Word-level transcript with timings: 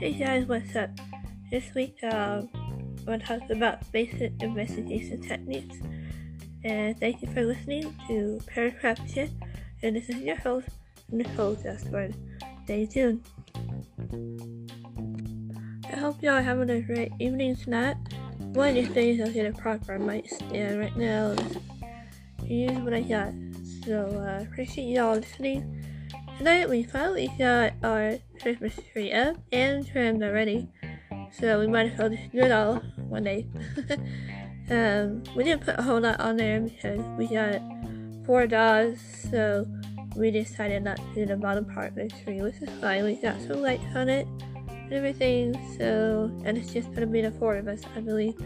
Hey 0.00 0.16
guys, 0.18 0.46
what's 0.46 0.74
up? 0.74 0.90
This 1.52 1.72
week, 1.76 1.96
um, 2.02 2.48
to 3.06 3.18
talk 3.20 3.48
about 3.50 3.92
basic 3.92 4.32
investigation 4.42 5.22
techniques. 5.22 5.76
And 6.64 6.98
thank 6.98 7.22
you 7.22 7.28
for 7.28 7.44
listening 7.44 7.94
to 8.08 8.40
Paracraft 8.52 9.30
And 9.84 9.94
this 9.94 10.08
is 10.08 10.16
your 10.16 10.34
host, 10.34 10.70
Nicole 11.12 11.54
Justward. 11.54 12.16
Stay 12.64 12.86
tuned. 12.86 13.22
I 15.88 15.96
hope 15.96 16.20
y'all 16.20 16.34
are 16.34 16.42
having 16.42 16.68
a 16.70 16.80
great 16.80 17.12
evening 17.20 17.54
tonight. 17.54 17.96
One 18.40 18.70
of 18.70 18.74
these 18.74 18.88
days 18.88 19.20
I'll 19.20 19.30
get 19.30 19.46
a 19.46 19.56
proper 19.56 20.00
mic 20.00 20.28
stand. 20.30 20.80
Right 20.80 20.96
now, 20.96 21.36
here's 22.44 22.76
what 22.78 22.92
I 22.92 23.02
got. 23.02 23.32
So, 23.84 24.06
uh, 24.08 24.42
appreciate 24.42 24.88
y'all 24.88 25.16
listening. 25.16 25.82
Tonight 26.36 26.68
we 26.68 26.82
finally 26.82 27.32
got 27.38 27.72
our 27.82 28.18
Christmas 28.38 28.78
tree 28.92 29.10
up 29.10 29.36
and 29.52 29.86
trimmed 29.86 30.22
already, 30.22 30.68
so 31.32 31.60
we 31.60 31.66
might 31.66 31.92
as 31.92 31.98
well 31.98 32.10
just 32.10 32.30
do 32.30 32.40
it 32.40 32.52
all 32.52 32.74
one 33.08 33.24
day. 33.24 33.46
um, 34.70 35.22
we 35.34 35.44
didn't 35.44 35.64
put 35.64 35.78
a 35.78 35.82
whole 35.82 36.00
lot 36.00 36.20
on 36.20 36.36
there 36.36 36.60
because 36.60 37.00
we 37.16 37.26
got 37.26 37.62
four 38.26 38.46
dogs, 38.46 39.00
so 39.30 39.66
we 40.14 40.30
decided 40.30 40.82
not 40.82 40.96
to 40.96 41.14
do 41.14 41.24
the 41.24 41.36
bottom 41.36 41.64
part 41.64 41.88
of 41.88 41.94
the 41.94 42.08
tree, 42.22 42.42
which 42.42 42.56
is 42.60 42.68
fine. 42.82 43.04
We 43.04 43.14
got 43.14 43.40
some 43.40 43.62
lights 43.62 43.96
on 43.96 44.10
it 44.10 44.26
and 44.68 44.92
everything, 44.92 45.54
so 45.78 46.30
and 46.44 46.58
it's 46.58 46.72
just 46.72 46.92
gonna 46.92 47.06
be 47.06 47.22
the 47.22 47.30
four 47.30 47.56
of 47.56 47.66
us, 47.66 47.80
I 47.96 48.00
believe, 48.00 48.36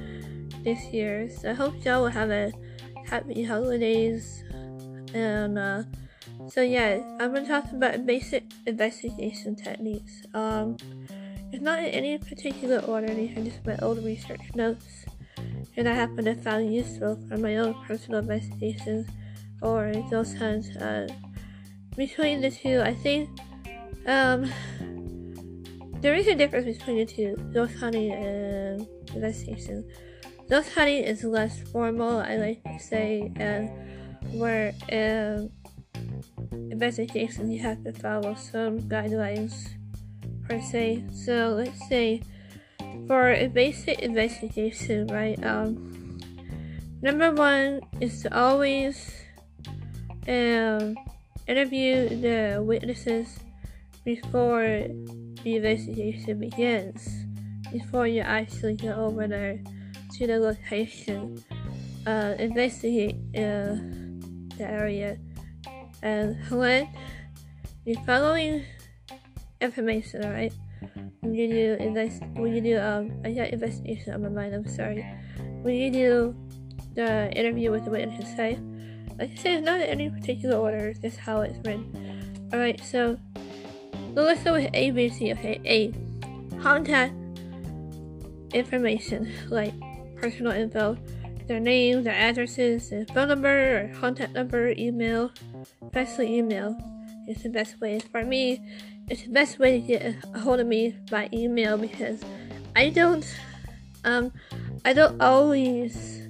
this 0.63 0.85
year. 0.93 1.29
So 1.29 1.51
I 1.51 1.55
hope 1.55 1.85
y'all 1.85 2.03
will 2.03 2.09
have 2.09 2.31
a 2.31 2.53
happy 3.05 3.43
holidays 3.43 4.45
and 5.15 5.59
uh 5.59 5.83
so 6.49 6.63
yeah, 6.63 7.01
I'm 7.21 7.33
gonna 7.33 7.47
talk 7.47 7.71
about 7.73 8.07
basic 8.07 8.45
investigation 8.67 9.57
techniques. 9.57 10.23
Um, 10.35 10.77
it's 11.53 11.63
not 11.63 11.79
in 11.79 11.87
any 11.87 12.19
particular 12.19 12.79
order. 12.81 13.13
These 13.13 13.37
are 13.37 13.45
just 13.45 13.65
my 13.65 13.77
old 13.83 14.05
research 14.05 14.41
notes, 14.55 15.07
and 15.77 15.89
I 15.89 15.95
happen 15.95 16.25
to 16.25 16.35
find 16.35 16.75
useful 16.75 17.19
for 17.29 17.37
my 17.37 17.57
own 17.57 17.75
personal 17.87 18.21
investigations 18.21 19.07
or 19.63 19.93
those 20.11 20.35
kinds. 20.35 20.71
Between 21.97 22.41
the 22.41 22.51
two, 22.51 22.81
I 22.81 22.95
think 22.95 23.31
um, 24.07 24.51
there 26.01 26.15
is 26.15 26.27
a 26.27 26.35
difference 26.35 26.77
between 26.77 26.99
the 26.99 27.07
two. 27.07 27.37
Ghost 27.55 27.77
hunting 27.77 28.13
and 28.13 28.87
investigation. 29.15 29.89
Ghost 30.51 30.75
hunting 30.75 31.05
is 31.05 31.25
less 31.25 31.61
formal, 31.71 32.19
I 32.19 32.37
like 32.37 32.63
to 32.65 32.79
say, 32.79 33.33
and 33.37 33.71
where 34.33 34.75
um, 34.93 35.51
investigation, 36.71 37.51
you 37.51 37.63
have 37.63 37.83
to 37.85 37.93
follow 37.93 38.35
some 38.35 38.81
guidelines 38.83 39.69
per 40.49 40.61
se. 40.61 41.05
So 41.13 41.55
let's 41.57 41.89
say 41.89 42.23
for 43.07 43.33
a 43.33 43.49
basic 43.49 44.01
investigation, 44.01 45.07
right? 45.09 45.43
Um, 45.45 46.21
number 47.03 47.33
one 47.33 47.81
is 48.01 48.23
to 48.23 48.37
always 48.37 49.13
um, 50.29 50.97
interview 51.47 52.09
the 52.09 52.63
witnesses 52.63 53.39
before 54.05 54.87
the 55.43 55.57
investigation 55.57 56.41
begins, 56.41 57.09
before 57.73 58.07
you 58.07 58.21
actually 58.21 58.77
go 58.77 58.93
over 58.95 59.27
there 59.27 59.61
to 60.17 60.27
the 60.27 60.39
location, 60.39 61.43
uh, 62.07 62.35
investigate 62.39 63.17
uh, 63.37 63.77
the 64.59 64.65
area 64.65 65.19
and 66.03 66.37
when 66.51 66.89
the 67.85 67.95
following 68.07 68.65
information, 69.61 70.21
right? 70.31 70.53
When 71.21 71.35
you 71.35 71.49
do 71.49 71.77
invest, 71.81 72.23
when 72.35 72.55
you 72.55 72.61
do 72.61 72.79
um, 72.79 73.13
I 73.25 73.33
got 73.33 73.49
investigation 73.49 74.13
on 74.13 74.23
my 74.23 74.29
mind. 74.29 74.55
I'm 74.55 74.69
sorry. 74.69 75.05
When 75.63 75.75
you 75.75 75.91
do 75.91 76.37
the 76.95 77.33
interview 77.33 77.71
with 77.71 77.85
the 77.85 77.91
witness, 77.91 78.39
right? 78.39 78.59
Like 79.19 79.31
I 79.31 79.35
said, 79.37 79.55
it's 79.55 79.65
not 79.65 79.81
in 79.81 79.87
any 79.89 80.11
particular 80.11 80.57
order. 80.57 80.89
It's 80.89 81.01
just 81.01 81.17
how 81.19 81.41
it's 81.41 81.57
written. 81.67 82.51
All 82.53 82.59
right. 82.59 82.79
So, 82.85 83.19
let's 84.15 84.43
start 84.43 84.63
with 84.63 84.71
A, 84.75 84.91
B, 84.91 85.09
C. 85.09 85.33
Okay. 85.33 85.61
A. 85.65 86.61
Contact 86.61 87.15
information 88.53 89.33
like 89.49 89.73
personal 90.17 90.53
info, 90.53 90.97
their 91.47 91.61
names, 91.61 92.05
their 92.05 92.15
addresses, 92.15 92.91
their 92.91 93.07
phone 93.07 93.29
number, 93.29 93.49
or 93.91 94.01
contact 94.01 94.33
number, 94.33 94.71
email 94.77 95.31
especially 95.83 96.37
email 96.37 96.77
is 97.29 97.43
the 97.43 97.49
best 97.49 97.81
way. 97.81 98.01
For 98.01 98.25
me, 98.25 98.61
it's 99.09 99.23
the 99.23 99.31
best 99.31 99.59
way 99.59 99.81
to 99.81 99.87
get 99.87 100.17
a 100.35 100.41
hold 100.41 100.61
of 100.61 100.67
me 100.67 100.97
by 101.11 101.29
email 101.33 101.79
because 101.79 102.21
I 102.75 102.91
don't, 102.91 103.25
um, 104.05 104.33
I 104.85 104.93
don't 104.93 105.21
always 105.21 106.29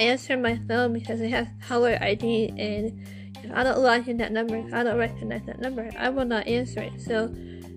answer 0.00 0.36
my 0.36 0.60
phone 0.68 0.92
because 0.92 1.20
it 1.20 1.30
has 1.30 1.46
caller 1.66 1.96
ID 2.00 2.48
and 2.58 3.06
if 3.42 3.52
I 3.54 3.62
don't 3.62 3.78
log 3.78 4.08
in 4.08 4.16
that 4.16 4.32
number, 4.32 4.56
if 4.56 4.74
I 4.74 4.82
don't 4.82 4.98
recognize 4.98 5.42
that 5.46 5.60
number, 5.60 5.88
I 5.96 6.08
will 6.08 6.24
not 6.24 6.46
answer 6.46 6.80
it. 6.80 7.00
So 7.00 7.28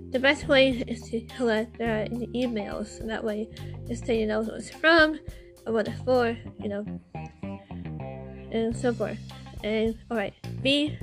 the 0.10 0.20
best 0.20 0.48
way 0.48 0.84
is 0.88 1.02
to 1.12 1.22
collect 1.22 1.78
their 1.78 2.08
emails. 2.08 2.98
So 2.98 3.06
that 3.06 3.24
way, 3.24 3.50
just 3.88 4.08
so 4.08 4.14
you 4.14 4.26
know 4.26 4.44
who 4.44 4.52
it's 4.54 4.72
from, 4.72 5.20
or 5.70 5.74
what 5.74 5.88
it's 5.88 6.02
for, 6.02 6.36
you 6.60 6.68
know, 6.68 6.84
and 8.52 8.76
so 8.76 8.92
forth. 8.92 9.20
And 9.64 9.96
alright, 10.10 10.34
B, 10.64 10.98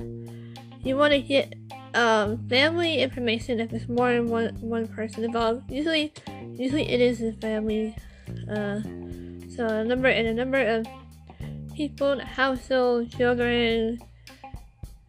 you 0.83 0.97
want 0.97 1.13
to 1.13 1.21
get 1.21 1.55
um, 1.93 2.47
family 2.49 2.99
information 2.99 3.61
if 3.61 3.71
there's 3.71 3.87
more 3.87 4.11
than 4.11 4.27
one 4.27 4.55
one 4.59 4.87
person 4.87 5.23
involved. 5.23 5.71
Usually, 5.71 6.13
usually 6.51 6.89
it 6.89 6.99
is 6.99 7.21
a 7.21 7.31
family. 7.33 7.95
Uh, 8.51 8.81
so 9.55 9.65
a 9.65 9.85
number 9.85 10.09
and 10.09 10.27
a 10.27 10.33
number 10.33 10.59
of 10.59 10.85
people, 11.73 12.19
household, 12.19 13.09
children, 13.11 13.99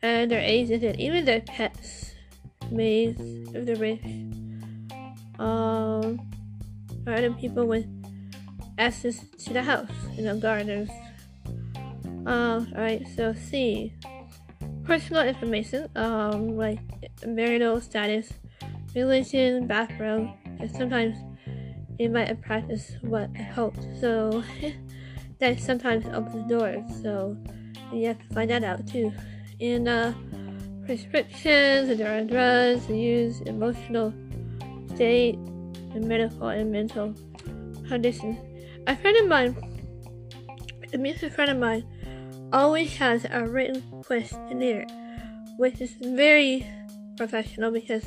and 0.03 0.31
their 0.31 0.41
ages, 0.41 0.83
and 0.85 0.99
even 1.01 1.25
their 1.25 1.41
pets, 1.41 2.13
maids, 2.71 3.21
if 3.55 3.67
they're 3.67 3.77
rich. 3.77 4.05
Um, 5.41 6.21
random 7.05 7.35
people 7.35 7.67
with 7.67 7.97
access 8.78 9.25
to 9.44 9.53
the 9.53 9.62
house, 9.62 9.91
you 10.15 10.22
know, 10.22 10.39
gardeners. 10.39 10.89
Um, 12.27 12.72
alright, 12.75 13.06
so 13.16 13.34
C. 13.34 13.93
Personal 14.84 15.25
information, 15.25 15.89
um, 15.97 16.56
like 16.56 16.78
marital 17.27 17.81
status, 17.81 18.33
religion, 18.94 19.66
background, 19.66 20.31
and 20.59 20.71
sometimes 20.71 21.16
you 21.99 22.09
might 22.09 22.28
have 22.28 22.41
practiced 22.41 22.97
what 23.03 23.34
helped. 23.37 23.84
So 24.00 24.43
that 25.41 25.60
sometimes 25.60 26.06
opens 26.06 26.49
doors. 26.49 26.84
So 27.03 27.37
you 27.93 28.06
have 28.06 28.19
to 28.19 28.34
find 28.34 28.50
that 28.50 28.65
out 28.65 28.87
too. 28.87 29.12
In 29.59 29.89
uh, 29.89 30.15
prescriptions, 30.87 31.91
and 31.91 32.00
there 32.00 32.19
are 32.19 32.25
drugs, 32.25 32.89
use, 32.89 33.41
emotional 33.43 34.15
state, 34.95 35.34
and 35.34 36.06
medical 36.06 36.49
and 36.49 36.71
mental 36.71 37.15
conditions. 37.89 38.39
A 38.88 38.97
friend 38.97 39.19
of 39.19 39.28
mine, 39.28 39.54
a 40.94 40.97
mutual 40.97 41.28
friend 41.28 41.50
of 41.50 41.59
mine, 41.59 41.84
always 42.54 42.97
has 42.97 43.26
a 43.31 43.47
written 43.47 43.82
questionnaire, 44.03 44.87
which 45.59 45.82
is 45.82 45.93
very 46.00 46.66
professional 47.19 47.71
because 47.71 48.06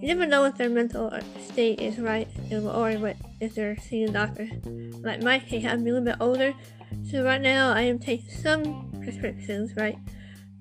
you 0.00 0.06
never 0.06 0.24
know 0.24 0.42
what 0.42 0.56
their 0.58 0.70
mental 0.70 1.12
state 1.40 1.80
is, 1.80 1.98
right? 1.98 2.28
Or 2.52 2.92
what 2.92 3.16
if 3.40 3.56
they're 3.56 3.76
seeing 3.78 4.10
a 4.10 4.12
doctor. 4.12 4.48
Like 5.02 5.24
my 5.24 5.40
case, 5.40 5.64
I'm 5.64 5.80
a 5.80 5.82
little 5.82 6.00
bit 6.00 6.16
older, 6.20 6.54
so 7.10 7.24
right 7.24 7.40
now 7.40 7.72
I 7.72 7.80
am 7.80 7.98
taking 7.98 8.30
some 8.30 8.92
prescriptions, 9.02 9.74
right? 9.76 9.98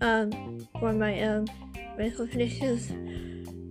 Um, 0.01 0.67
for 0.79 0.91
my 0.91 1.21
um 1.21 1.45
medical 1.99 2.25
conditions. 2.25 2.89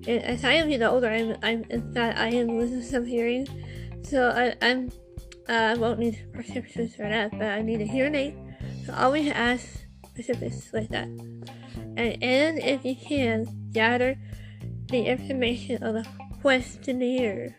And 0.07 0.23
as 0.23 0.45
I 0.45 0.53
am 0.53 0.69
getting 0.69 0.87
older, 0.87 1.09
I'm, 1.09 1.37
I'm 1.43 1.65
in 1.69 1.93
fact 1.93 2.17
I 2.17 2.29
am 2.29 2.47
losing 2.47 2.81
some 2.81 3.05
hearing, 3.05 3.49
so 4.05 4.29
I, 4.29 4.55
I'm 4.65 4.93
uh, 5.49 5.53
I 5.53 5.75
won't 5.75 5.99
need 5.99 6.27
prescriptions 6.33 6.97
for 6.97 7.09
that, 7.09 7.31
but 7.33 7.43
I 7.43 7.63
need 7.63 7.81
a 7.81 7.87
hearing 7.87 8.15
aid 8.15 8.37
so 8.87 8.93
always 8.95 9.31
ask 9.31 9.87
specifics 10.07 10.73
like 10.73 10.91
that. 10.91 11.09
And, 11.97 12.23
and 12.23 12.59
if 12.59 12.85
you 12.85 12.97
can, 12.97 13.47
gather 13.73 14.17
the 14.89 15.07
information 15.07 15.83
of 15.83 15.95
the 15.95 16.07
questionnaire. 16.43 17.57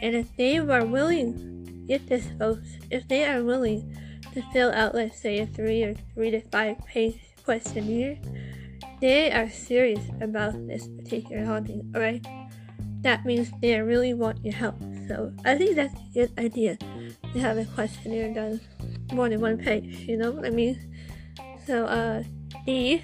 And 0.00 0.14
if 0.16 0.36
they 0.36 0.58
are 0.58 0.84
willing, 0.84 1.84
get 1.86 2.08
this 2.08 2.26
folks, 2.38 2.68
if 2.90 3.06
they 3.08 3.24
are 3.24 3.42
willing 3.42 3.96
to 4.34 4.42
fill 4.52 4.72
out, 4.72 4.94
let's 4.94 5.20
say, 5.20 5.38
a 5.38 5.46
three 5.46 5.82
or 5.84 5.94
three 6.14 6.30
to 6.30 6.40
five 6.40 6.78
page 6.86 7.20
questionnaire, 7.44 8.18
they 9.00 9.30
are 9.30 9.48
serious 9.48 10.04
about 10.20 10.66
this 10.66 10.88
particular 10.88 11.44
haunting, 11.44 11.92
alright? 11.94 12.26
That 13.02 13.24
means 13.24 13.50
they 13.60 13.78
really 13.80 14.14
want 14.14 14.44
your 14.44 14.54
help. 14.54 14.76
So 15.06 15.32
I 15.44 15.56
think 15.56 15.76
that's 15.76 15.94
a 15.94 16.14
good 16.14 16.32
idea 16.38 16.76
to 17.32 17.38
have 17.40 17.58
a 17.58 17.64
questionnaire 17.64 18.34
done 18.34 18.60
more 19.12 19.28
than 19.28 19.40
one 19.40 19.58
page, 19.58 20.06
you 20.08 20.16
know 20.16 20.32
what 20.32 20.44
I 20.44 20.50
mean? 20.50 20.78
So, 21.66 21.86
uh, 21.86 22.22
E, 22.66 23.00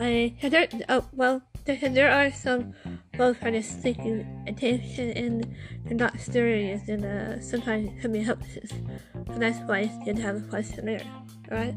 I 0.00 0.34
there, 0.42 0.68
oh, 0.88 1.04
well, 1.12 1.42
there, 1.64 1.76
there 1.76 2.10
are 2.10 2.32
some 2.32 2.74
both 3.16 3.40
kind 3.40 3.56
of 3.56 3.64
seeking 3.64 4.24
attention 4.46 5.10
and 5.10 5.56
they're 5.84 5.96
not 5.96 6.18
serious 6.20 6.88
and 6.88 7.04
uh, 7.04 7.40
sometimes 7.40 7.88
it 7.88 8.00
can 8.00 8.12
be 8.12 8.22
helpless. 8.22 8.70
So 8.70 9.38
that's 9.38 9.58
why 9.68 9.80
I 9.80 10.04
did 10.04 10.18
have 10.18 10.36
a 10.36 10.40
questionnaire, 10.48 11.02
right? 11.50 11.74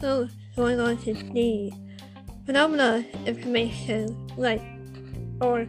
So 0.00 0.28
going 0.54 0.80
on 0.80 0.98
to 0.98 1.14
the 1.14 1.72
phenomena 2.44 3.04
information, 3.24 4.28
like 4.36 4.62
or 5.40 5.66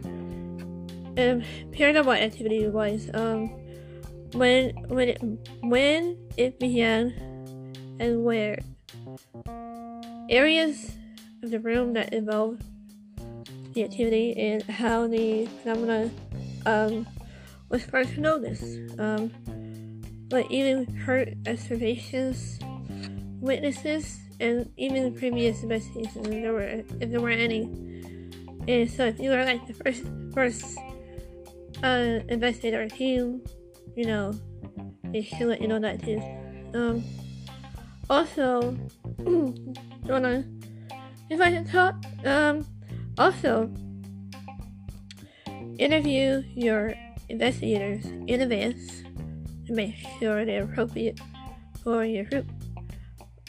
um, 1.18 1.42
paranormal 1.72 2.16
activity 2.16 2.68
was 2.68 3.10
um 3.14 3.48
when 4.32 4.70
when 4.88 5.08
it 5.08 5.18
when 5.62 6.16
it 6.36 6.58
began 6.60 7.12
and 8.00 8.24
where 8.24 8.58
areas 10.30 10.92
of 11.42 11.50
the 11.50 11.58
room 11.58 11.94
that 11.94 12.12
involved 12.12 12.62
the 13.74 13.84
activity 13.84 14.36
and 14.36 14.62
how 14.62 15.06
the 15.06 15.46
phenomena 15.62 16.10
um, 16.66 17.06
was 17.68 17.84
first 17.84 18.16
noticed. 18.18 18.98
Um, 18.98 19.30
but 20.28 20.50
even 20.50 20.84
heard 20.94 21.38
observations, 21.48 22.58
witnesses, 23.40 24.18
and 24.40 24.70
even 24.76 25.14
previous 25.14 25.62
investigations, 25.62 26.26
if 26.26 26.42
there 26.42 26.52
were 26.52 26.82
if 27.00 27.10
there 27.10 27.20
were 27.20 27.30
any. 27.30 27.62
And 28.68 28.90
so, 28.90 29.06
if 29.06 29.18
you 29.18 29.30
were 29.30 29.44
like 29.44 29.66
the 29.66 29.74
first 29.74 30.02
first 30.34 30.78
uh, 31.82 32.20
investigator 32.28 32.88
team, 32.88 33.42
you 33.96 34.06
know, 34.06 34.32
should 35.22 35.48
let 35.48 35.60
you 35.60 35.68
know 35.68 35.78
that 35.78 36.02
too. 36.02 36.22
Um, 36.74 37.04
also, 38.10 38.76
wanna 40.04 40.44
if 41.30 41.40
I 41.40 41.50
can 41.50 41.66
talk, 41.66 41.94
um, 42.24 42.66
also 43.18 43.70
interview 45.78 46.42
your 46.54 46.94
investigators 47.28 48.06
in 48.26 48.40
advance 48.40 49.02
to 49.66 49.72
make 49.72 49.94
sure 50.18 50.44
they're 50.44 50.64
appropriate 50.64 51.20
for 51.82 52.04
your 52.04 52.24
group. 52.24 52.46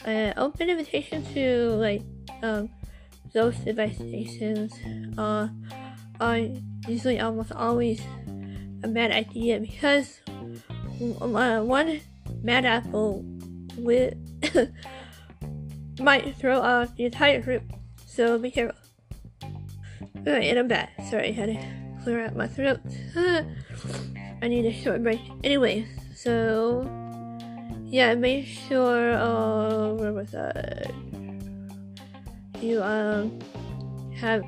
Uh, 0.04 0.32
open 0.36 0.68
invitation 0.68 1.24
to 1.32 1.70
like 1.70 2.02
um, 2.42 2.68
those 3.32 3.58
investigations 3.66 4.72
uh, 5.18 5.48
are 6.20 6.38
usually 6.86 7.20
almost 7.20 7.52
always 7.52 8.00
a 8.82 8.88
bad 8.88 9.10
idea 9.10 9.60
because 9.60 10.20
uh, 11.20 11.60
one 11.62 12.00
bad 12.42 12.64
apple 12.64 13.24
with 13.76 14.14
might 16.00 16.36
throw 16.36 16.60
off 16.60 16.94
the 16.96 17.04
entire 17.04 17.40
group, 17.40 17.62
so 18.06 18.38
be 18.38 18.50
careful. 18.50 18.76
Alright, 20.26 20.44
and 20.44 20.58
I'm 20.58 20.68
back. 20.68 20.90
Sorry, 21.08 21.28
I 21.28 21.32
had 21.32 21.46
to 21.46 22.02
clear 22.02 22.26
out 22.26 22.36
my 22.36 22.46
throat. 22.46 22.80
I 23.16 24.48
need 24.48 24.66
a 24.66 24.72
short 24.72 25.02
break. 25.02 25.20
Anyway, 25.44 25.86
so 26.14 26.88
yeah, 27.86 28.14
make 28.14 28.46
sure 28.46 29.14
uh 29.14 29.92
where 29.94 30.12
was? 30.12 30.34
You 32.60 32.82
um 32.82 33.38
have 34.16 34.44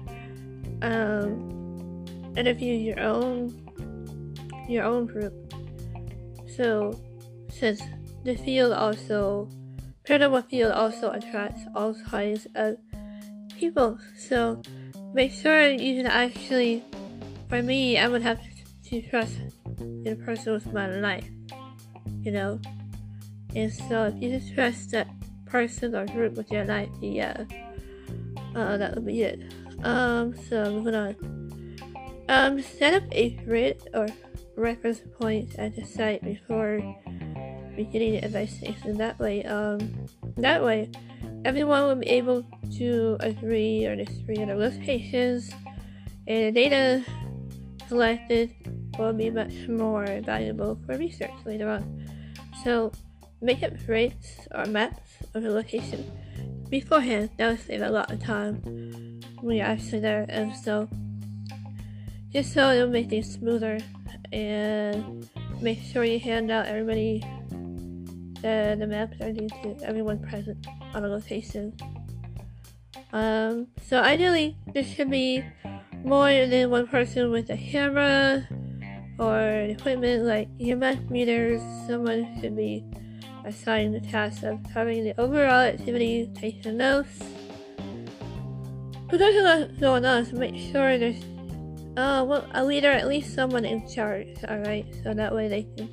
um 0.83 2.05
interview 2.37 2.75
your 2.75 3.01
own 3.01 3.62
your 4.73 4.85
own 4.85 5.07
group. 5.07 5.33
So 6.57 6.99
since 7.49 7.83
the 8.25 8.35
field 8.37 8.73
also 8.73 9.49
Paranormal 10.05 10.49
field 10.51 10.73
also 10.73 11.13
attracts 11.13 11.63
all 11.77 11.95
kinds 11.95 12.49
of 12.57 12.77
people, 13.57 13.99
so 14.19 14.61
make 15.15 15.31
sure 15.31 15.71
you 15.71 16.03
can 16.03 16.07
actually, 16.07 16.83
for 17.49 17.63
me, 17.63 17.99
I 17.99 18.09
would 18.09 18.23
have 18.23 18.41
to 18.87 19.03
trust 19.03 19.39
the 20.03 20.19
person 20.25 20.55
with 20.55 20.73
my 20.73 20.89
life, 20.89 21.29
you 22.23 22.33
know? 22.33 22.61
And 23.55 23.73
so 23.73 24.07
if 24.07 24.21
you 24.21 24.31
just 24.41 24.55
trust 24.55 24.91
that 24.91 25.07
person 25.47 25.95
or 25.95 26.05
group 26.07 26.35
with 26.35 26.51
your 26.51 26.65
life, 26.65 26.91
yeah, 27.01 27.45
uh, 28.57 28.77
that 28.77 28.97
would 28.97 29.07
be 29.07 29.23
it. 29.23 29.41
Um, 29.85 30.35
so 30.49 30.65
moving 30.65 30.97
on. 30.97 31.15
Um, 32.29 32.61
set 32.61 32.95
up 32.95 33.05
a 33.13 33.31
grid 33.45 33.89
or 33.95 34.09
reference 34.57 35.01
point 35.19 35.55
at 35.59 35.75
the 35.77 35.85
site 35.85 36.23
before 36.23 36.81
beginning 37.77 38.13
the 38.13 38.25
investigation. 38.25 38.99
That 38.99 39.19
way, 39.19 39.45
um, 39.45 40.07
that 40.37 40.63
way, 40.63 40.91
everyone 41.45 41.83
will 41.85 41.97
be 41.97 42.09
able 42.09 42.45
to 42.79 43.17
agree 43.21 43.87
or 43.87 43.97
disagree 43.97 44.39
on 44.39 44.49
the 44.49 44.55
locations, 44.55 45.51
and 46.27 46.45
the 46.45 46.53
data 46.53 47.05
collected 47.89 48.55
will 48.99 49.13
be 49.13 49.31
much 49.31 49.69
more 49.69 50.07
valuable 50.23 50.79
for 50.87 50.97
research 50.97 51.33
later 51.45 51.69
on. 51.69 52.07
So, 52.63 52.93
make 53.41 53.63
up 53.63 53.73
rates 53.89 54.47
or 54.55 54.67
maps 54.67 55.01
of 55.35 55.43
the 55.43 55.51
location 55.51 56.11
beforehand. 56.69 57.31
That 57.39 57.51
will 57.51 57.57
save 57.57 57.83
a 57.83 57.91
lot 57.91 58.11
of 58.11 58.23
time 58.23 59.21
when 59.41 59.57
you're 59.57 59.67
actually 59.67 60.01
there, 60.01 60.27
and 60.29 60.55
so 60.55 60.89
just 62.33 62.55
so 62.55 62.71
it'll 62.73 62.89
make 62.89 63.11
things 63.11 63.35
smoother 63.35 63.79
and 64.33 65.29
make 65.61 65.81
sure 65.81 66.05
you 66.05 66.19
hand 66.19 66.51
out 66.51 66.67
everybody 66.67 67.23
the, 68.43 68.77
the 68.79 68.87
maps 68.87 69.21
are 69.21 69.33
due 69.33 69.49
to 69.49 69.77
everyone 69.85 70.19
present 70.19 70.67
on 70.95 71.05
a 71.05 71.09
location. 71.09 71.73
Um, 73.13 73.69
so 73.87 74.01
ideally, 74.01 74.57
there 74.75 74.83
should 74.83 75.11
be 75.11 75.45
more 76.05 76.29
than 76.29 76.71
one 76.71 76.89
person 76.89 77.31
with 77.31 77.51
a 77.51 77.57
camera 77.57 78.47
or 79.19 79.41
equipment 79.63 80.25
like 80.25 80.49
EMF 80.59 81.09
meters. 81.09 81.63
Someone 81.87 82.41
should 82.41 82.57
be 82.57 82.85
assigned 83.45 83.95
the 83.95 84.01
task 84.01 84.43
of 84.43 84.59
covering 84.75 85.05
the 85.05 85.19
overall 85.21 85.61
activity, 85.61 86.29
taking 86.35 86.79
notes. 86.79 87.23
But 89.09 89.19
there's 89.19 89.71
going 89.79 90.05
on, 90.05 90.25
so 90.25 90.37
make 90.37 90.57
sure 90.73 90.99
there's 90.99 91.23
uh, 91.97 92.25
well, 92.27 92.47
a 92.53 92.65
leader, 92.65 92.91
at 92.91 93.09
least 93.09 93.35
someone 93.35 93.65
in 93.65 93.87
charge, 93.89 94.29
alright? 94.49 94.87
So 95.03 95.15
that 95.15 95.35
way 95.35 95.49
they 95.49 95.65
can 95.77 95.89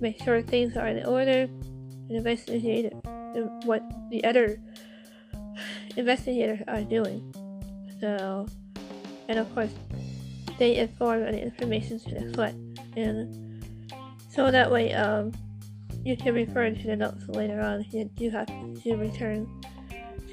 make 0.00 0.22
sure 0.22 0.42
things 0.42 0.76
are 0.76 0.88
in 0.88 1.04
order 1.04 1.42
and 1.42 2.10
investigate 2.10 2.92
what 3.64 3.82
the 4.10 4.24
other 4.24 4.60
investigators 5.96 6.60
are 6.68 6.82
doing. 6.82 7.34
So, 8.00 8.46
and 9.28 9.38
of 9.38 9.52
course, 9.54 9.72
they 10.58 10.76
inform 10.76 11.24
any 11.24 11.42
information 11.42 11.98
to 12.00 12.14
the 12.14 12.32
collect, 12.32 12.56
and 12.96 13.64
so 14.30 14.50
that 14.50 14.70
way, 14.70 14.92
um, 14.92 15.32
you 16.04 16.16
can 16.16 16.34
refer 16.34 16.70
to 16.70 16.86
the 16.86 16.96
notes 16.96 17.28
later 17.28 17.60
on. 17.60 17.84
You 17.90 18.04
do 18.16 18.30
have 18.30 18.46
to 18.46 18.96
return 18.96 19.48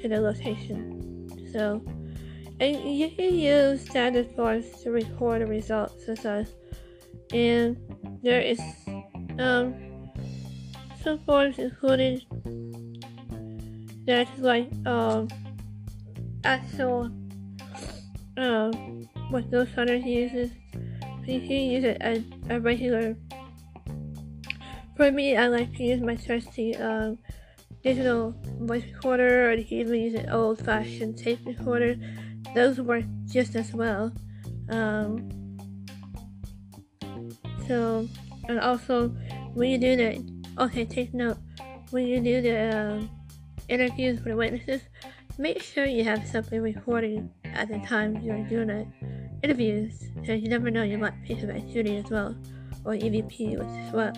to 0.00 0.08
the 0.08 0.20
location. 0.20 1.50
So, 1.52 1.82
and 2.60 2.96
you 2.98 3.10
can 3.10 3.34
use 3.34 3.84
standard 3.84 4.30
forms 4.34 4.66
to 4.82 4.90
record 4.90 5.42
the 5.42 5.46
results 5.46 6.08
as, 6.08 6.52
and 7.32 7.76
there 8.22 8.40
is 8.40 8.60
um, 9.38 9.74
some 11.02 11.18
forms 11.20 11.58
included 11.58 12.24
that's 14.06 14.38
like 14.38 14.70
um 14.86 15.28
actual 16.44 17.10
um 18.36 19.06
what 19.30 19.50
those 19.50 19.68
hunters 19.74 20.04
uses. 20.04 20.50
So 20.72 21.32
You 21.32 21.40
can 21.40 21.50
use 21.50 21.84
it 21.84 21.98
as 22.00 22.22
a 22.48 22.60
regular. 22.60 23.16
For 24.96 25.10
me, 25.10 25.36
I 25.36 25.48
like 25.48 25.74
to 25.76 25.82
use 25.82 26.00
my 26.00 26.14
trusty 26.16 26.76
um 26.76 27.18
digital 27.82 28.34
voice 28.60 28.84
recorder, 28.84 29.50
or 29.50 29.54
you 29.54 29.64
can 29.64 29.78
even 29.78 30.00
use 30.00 30.14
an 30.14 30.30
old-fashioned 30.30 31.18
tape 31.18 31.40
recorder. 31.44 31.96
Those 32.54 32.80
work 32.80 33.04
just 33.26 33.54
as 33.54 33.72
well. 33.72 34.12
Um, 34.68 35.28
so, 37.66 38.08
and 38.48 38.60
also 38.60 39.08
when 39.54 39.70
you 39.70 39.78
do 39.78 39.96
that, 39.96 40.64
okay, 40.64 40.84
take 40.84 41.14
note. 41.14 41.38
When 41.90 42.06
you 42.06 42.20
do 42.20 42.40
the 42.42 42.76
um, 42.76 43.10
interviews 43.68 44.16
with 44.16 44.26
the 44.26 44.36
witnesses, 44.36 44.82
make 45.38 45.62
sure 45.62 45.84
you 45.84 46.04
have 46.04 46.26
something 46.26 46.60
recording 46.60 47.30
at 47.44 47.68
the 47.68 47.78
time 47.80 48.16
you're 48.22 48.42
doing 48.44 48.68
the 48.68 48.86
interviews, 49.42 50.10
because 50.14 50.42
you 50.42 50.48
never 50.48 50.70
know, 50.70 50.82
you 50.82 50.98
might 50.98 51.14
pick 51.24 51.42
up 51.44 51.50
shooting 51.72 51.96
as 51.96 52.10
well, 52.10 52.36
or 52.84 52.94
EVP, 52.94 53.58
which 53.58 53.86
is 53.86 53.92
what 53.92 54.16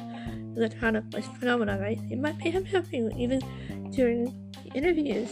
electronic 0.56 1.04
voice 1.04 1.28
phenomena, 1.38 1.78
right? 1.80 2.00
You 2.08 2.16
might 2.16 2.38
pick 2.38 2.54
up 2.54 2.66
something 2.68 3.12
even 3.18 3.40
during 3.90 4.52
interviews, 4.74 5.30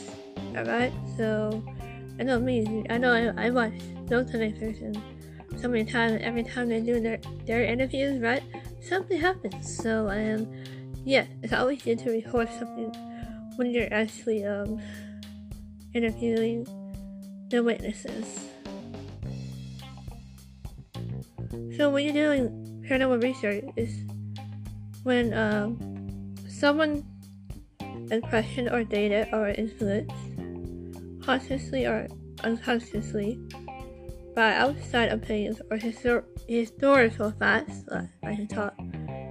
alright? 0.57 0.93
So, 1.17 1.65
I 2.19 2.23
know 2.23 2.41
me, 2.41 2.85
I 2.89 2.99
know 2.99 3.13
I, 3.13 3.47
I 3.47 3.51
watch 3.51 3.75
those 4.07 4.31
and 4.33 5.03
so 5.61 5.69
many 5.69 5.85
times, 5.85 6.21
every 6.23 6.45
time 6.45 6.69
they 6.69 6.81
do 6.81 7.01
their, 7.01 7.19
their 7.47 7.65
interviews, 7.65 8.21
right? 8.21 8.43
Something 8.83 9.21
happens. 9.21 9.77
So, 9.83 10.09
um, 10.11 10.47
yeah, 11.05 11.27
it's 11.43 11.53
always 11.53 11.83
good 11.83 11.99
to 12.01 12.11
record 12.11 12.49
something 12.59 12.93
when 13.57 13.71
you're 13.71 13.93
actually, 13.93 14.45
um, 14.45 14.81
interviewing 15.95 16.67
the 17.49 17.63
witnesses. 17.63 18.51
So 21.77 21.91
when 21.91 22.05
you're 22.05 22.13
doing 22.13 22.85
paranormal 22.89 23.23
research 23.23 23.65
is 23.77 24.05
when 25.05 25.33
um, 25.33 26.35
someone 26.49 27.05
impression 28.11 28.69
or 28.69 28.85
data 28.85 29.29
or 29.33 29.49
influence 29.49 30.13
consciously 31.27 31.85
or 31.85 32.07
unconsciously 32.45 33.41
by 34.35 34.55
outside 34.55 35.11
opinions 35.11 35.61
or 35.71 35.77
histor- 35.77 36.25
historical 36.49 37.33
facts, 37.33 37.83
uh, 37.91 38.03
I 38.25 38.47
talk 38.49 38.75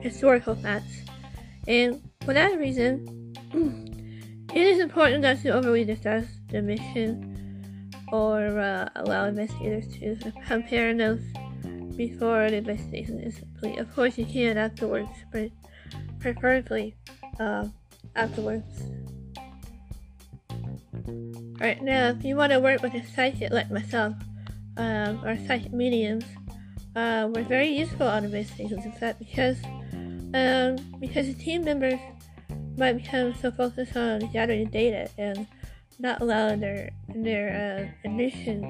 historical 0.01 0.55
facts, 0.55 1.03
and 1.67 2.01
for 2.25 2.33
that 2.33 2.59
reason, 2.59 3.33
it 4.53 4.61
is 4.61 4.79
important 4.79 5.21
not 5.21 5.41
to 5.43 5.49
overly 5.49 5.85
discuss 5.85 6.25
the 6.49 6.61
mission 6.61 7.91
or 8.11 8.59
uh, 8.59 8.89
allow 8.95 9.25
investigators 9.25 9.87
to 10.23 10.33
compare 10.45 10.93
notes 10.93 11.23
before 11.95 12.49
the 12.49 12.57
investigation 12.57 13.19
is 13.21 13.37
complete. 13.39 13.79
Of 13.79 13.95
course, 13.95 14.17
you 14.17 14.25
can 14.25 14.57
afterwards, 14.57 15.09
but 15.31 15.49
preferably 16.19 16.95
uh, 17.39 17.67
afterwards. 18.15 18.89
Alright, 21.61 21.81
now 21.81 22.09
if 22.09 22.25
you 22.25 22.35
want 22.35 22.51
to 22.51 22.59
work 22.59 22.81
with 22.81 22.93
a 22.95 23.05
psychic 23.15 23.51
like 23.51 23.71
myself, 23.71 24.13
um, 24.75 25.23
or 25.23 25.37
psychic 25.47 25.71
mediums, 25.71 26.25
uh, 26.97 27.29
we're 27.33 27.43
very 27.43 27.69
useful 27.69 28.07
on 28.07 28.25
investigations. 28.25 28.83
In 28.83 28.91
fact, 28.91 29.19
because 29.19 29.57
um, 30.33 30.75
because 30.99 31.27
the 31.27 31.33
team 31.33 31.63
members 31.63 31.99
might 32.77 32.93
become 32.93 33.33
so 33.35 33.51
focused 33.51 33.95
on 33.95 34.19
gathering 34.33 34.69
data 34.69 35.09
and 35.17 35.47
not 35.97 36.21
allowing 36.21 36.59
their 36.59 36.89
their 37.15 37.47
uh, 37.79 38.07
intuition 38.07 38.65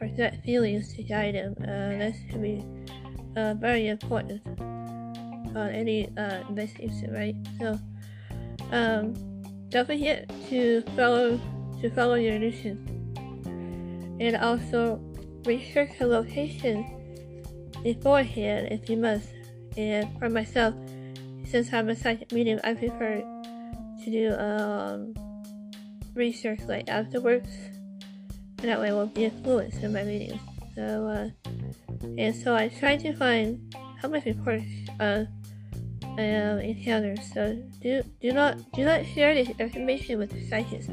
or 0.00 0.06
gut 0.16 0.36
feelings 0.44 0.94
to 0.94 1.02
guide 1.02 1.34
them. 1.34 1.56
Uh, 1.60 1.98
that 1.98 2.14
can 2.30 2.40
be 2.40 2.64
uh, 3.36 3.54
very 3.54 3.88
important 3.88 4.40
on 5.56 5.70
any 5.70 6.08
uh, 6.16 6.40
investigation, 6.48 7.12
right? 7.12 7.34
So, 7.58 7.78
um, 8.70 9.14
don't 9.70 9.86
forget 9.86 10.30
to 10.50 10.82
follow 10.94 11.40
to 11.82 11.90
follow 11.90 12.14
your 12.14 12.34
intuition, 12.34 12.78
and 14.20 14.36
also 14.36 15.00
research 15.44 15.90
the 15.98 16.06
location 16.06 16.86
beforehand 17.82 18.68
if 18.70 18.88
you 18.88 18.96
must. 18.96 19.28
And 19.76 20.08
for 20.18 20.28
myself, 20.28 20.74
since 21.44 21.72
I'm 21.72 21.88
a 21.88 21.96
psychic 21.96 22.30
medium, 22.32 22.60
I 22.62 22.74
prefer 22.74 23.22
to 24.04 24.10
do 24.10 24.34
um, 24.34 25.14
research 26.14 26.60
like 26.68 26.88
afterwards, 26.88 27.48
and 28.58 28.68
that 28.68 28.80
way 28.80 28.90
I 28.90 28.92
won't 28.92 29.14
be 29.14 29.24
influenced 29.24 29.82
in 29.82 29.92
my 29.92 30.02
readings. 30.02 30.40
So, 30.74 31.06
uh, 31.06 31.28
and 32.16 32.34
so 32.34 32.54
I 32.54 32.68
try 32.68 32.96
to 32.96 33.12
find 33.16 33.74
how 34.00 34.08
much 34.08 34.24
reports 34.24 34.64
uh, 35.00 35.24
um, 36.04 36.58
encounters. 36.60 37.20
So 37.32 37.56
do 37.80 38.02
do 38.20 38.32
not 38.32 38.72
do 38.72 38.84
not 38.84 39.04
share 39.06 39.34
this 39.34 39.48
information 39.58 40.18
with 40.18 40.30
the 40.30 40.46
psychics. 40.48 40.88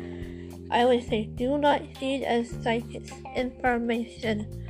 I 0.71 0.81
always 0.81 1.07
say 1.07 1.25
do 1.25 1.57
not 1.57 1.81
feed 1.97 2.23
as 2.23 2.49
psychic 2.63 3.09
information. 3.35 4.65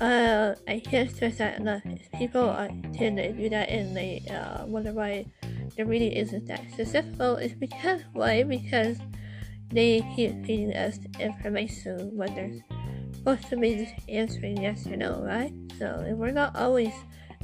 Uh, 0.00 0.54
I 0.66 0.80
can't 0.80 1.10
stress 1.10 1.38
that 1.38 1.60
enough. 1.60 1.82
People 2.18 2.48
uh, 2.48 2.68
tend 2.94 3.18
to 3.18 3.32
do 3.32 3.48
that 3.50 3.68
and 3.68 3.96
they 3.96 4.22
uh, 4.30 4.66
wonder 4.66 4.92
why 4.92 5.26
the 5.76 5.84
reading 5.84 6.12
isn't 6.12 6.46
that 6.46 6.62
successful. 6.76 7.36
It's 7.36 7.54
because 7.54 8.02
why? 8.12 8.42
Because 8.42 8.98
they 9.70 10.00
keep 10.14 10.44
feeding 10.44 10.74
us 10.74 10.98
information 11.18 12.16
when 12.16 12.34
they're 12.34 12.52
supposed 13.14 13.48
to 13.48 13.56
be 13.56 13.76
just 13.76 13.94
answering 14.08 14.60
yes 14.60 14.86
or 14.86 14.96
no, 14.96 15.22
right? 15.22 15.52
So 15.78 16.04
we're 16.16 16.30
not 16.30 16.56
always 16.56 16.92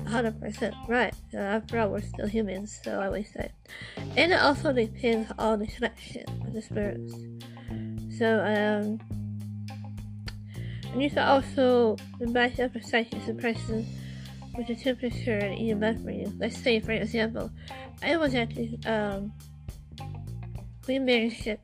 100% 0.01 0.89
right. 0.89 1.15
So 1.31 1.39
after 1.39 1.79
all, 1.79 1.91
we're 1.91 2.03
still 2.03 2.27
humans, 2.27 2.79
so 2.83 3.01
I 3.01 3.07
always 3.07 3.33
say. 3.33 3.51
And 4.17 4.33
it 4.33 4.41
also 4.41 4.73
depends 4.73 5.31
on 5.39 5.61
the 5.61 5.67
connection 5.67 6.25
with 6.45 6.55
the 6.55 6.63
spirits. 6.63 7.15
So, 8.19 8.41
um, 8.41 8.99
and 10.93 11.03
you 11.03 11.11
can 11.11 11.21
also 11.21 11.97
match 12.19 12.59
up 12.59 12.75
a 12.75 12.83
psychic 12.83 13.23
suppression 13.23 13.87
with 14.57 14.67
the 14.67 14.75
temperature 14.75 15.39
and 15.39 15.57
EMF 15.57 16.05
reading. 16.05 16.37
Let's 16.39 16.59
say, 16.59 16.81
for 16.81 16.93
example, 16.93 17.51
I 18.03 18.17
was 18.17 18.35
at 18.35 18.51
the 18.55 18.77
um, 18.87 19.33
Queen 20.85 21.05
Mary 21.05 21.31
ship 21.31 21.61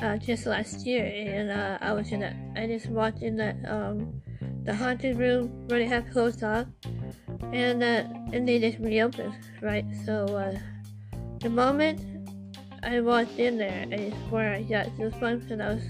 uh, 0.00 0.16
just 0.16 0.46
last 0.46 0.86
year, 0.86 1.04
and 1.04 1.50
uh, 1.50 1.78
I 1.80 1.92
was 1.92 2.12
in 2.12 2.20
that. 2.20 2.36
I 2.54 2.66
just 2.66 2.86
walked 2.86 3.22
in 3.22 3.36
that 3.36 3.56
um, 3.66 4.22
the 4.64 4.74
haunted 4.74 5.18
room 5.18 5.66
where 5.66 5.80
they 5.80 5.86
have 5.86 6.08
closed 6.10 6.44
off, 6.44 6.66
and 7.52 7.82
uh, 7.82 8.04
and 8.32 8.46
they 8.46 8.60
just 8.60 8.78
reopened, 8.78 9.34
right? 9.60 9.84
So 10.06 10.24
uh, 10.26 10.58
the 11.40 11.50
moment 11.50 12.09
I 12.82 13.00
walked 13.00 13.38
in 13.38 13.58
there, 13.58 13.86
I 13.92 14.12
swear 14.28 14.54
I 14.54 14.62
got 14.62 14.86
goosebumps, 14.96 15.50
and 15.50 15.62
I 15.62 15.74
was 15.74 15.82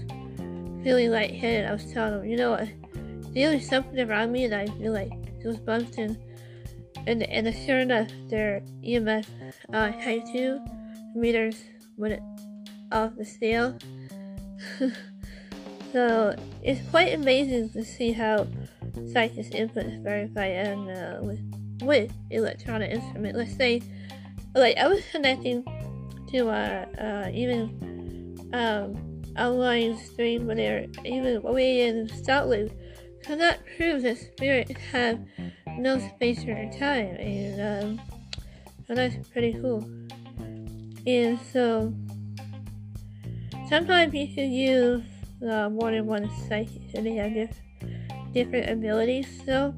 feeling 0.83 1.11
lightheaded. 1.11 1.69
I 1.69 1.73
was 1.73 1.91
telling 1.91 2.19
them, 2.19 2.25
you 2.25 2.35
know 2.35 2.51
what? 2.51 2.67
There's 3.33 3.67
something 3.67 3.99
around 3.99 4.31
me, 4.31 4.45
and 4.45 4.53
I 4.53 4.67
feel 4.67 4.91
like 4.91 5.11
goosebumps, 5.41 5.97
and 5.97 6.17
and 7.07 7.23
and 7.23 7.55
sure 7.65 7.79
enough, 7.79 8.09
their 8.29 8.61
EMF 8.83 9.25
uh, 9.73 9.91
type 10.03 10.25
two 10.33 10.59
meters 11.15 11.63
went 11.97 12.21
off 12.91 13.15
the 13.15 13.25
scale. 13.25 13.77
so 15.93 16.35
it's 16.61 16.87
quite 16.89 17.13
amazing 17.13 17.69
to 17.69 17.85
see 17.85 18.11
how 18.11 18.47
scientists 19.13 19.55
input 19.55 19.85
is 19.85 20.01
verified 20.01 20.51
and 20.51 20.89
uh, 20.89 21.19
with 21.21 21.39
with 21.83 22.11
electronic 22.31 22.91
instrument. 22.91 23.37
Let's 23.37 23.55
say, 23.55 23.81
like 24.53 24.77
I 24.77 24.87
was 24.87 25.01
connecting 25.11 25.63
to 26.31 26.49
uh, 26.49 26.85
uh 26.97 27.29
even 27.33 28.49
um 28.53 29.11
online 29.37 29.97
stream 29.97 30.47
when 30.47 30.57
they're 30.57 30.85
even 31.05 31.37
away 31.45 31.87
in 31.87 32.09
Scotland. 32.09 32.71
That 33.27 33.61
proves 33.77 34.03
that 34.03 34.17
spirits 34.17 34.73
have 34.91 35.19
no 35.77 35.99
space 35.99 36.43
or 36.45 36.69
time, 36.77 37.15
and 37.15 37.61
um, 37.61 38.01
so 38.87 38.95
that's 38.95 39.15
pretty 39.29 39.53
cool. 39.53 39.87
And 41.07 41.39
so 41.39 41.93
sometimes 43.69 44.13
you 44.13 44.27
can 44.27 44.51
use 44.51 45.03
uh, 45.49 45.69
more 45.69 45.91
than 45.91 46.07
one 46.07 46.29
site, 46.49 46.69
and 46.93 47.05
they 47.05 47.15
have 47.15 47.33
diff- 47.33 47.61
different 48.33 48.69
abilities. 48.69 49.27
So 49.45 49.73